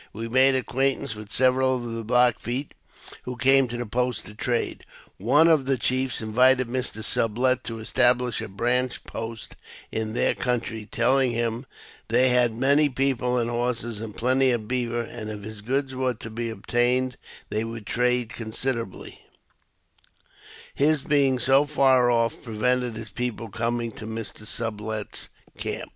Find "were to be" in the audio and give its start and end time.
15.93-16.49